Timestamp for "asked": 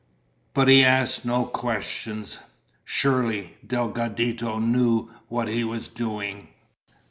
0.83-1.25